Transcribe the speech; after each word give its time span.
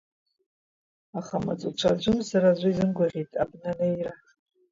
Аха 1.19 1.35
амаҵуцәа 1.41 1.89
аӡәымзар 1.93 2.43
аӡәы 2.51 2.69
изымгәаӷьит 2.71 3.31
абна 3.43 3.69
анеира. 3.71 4.13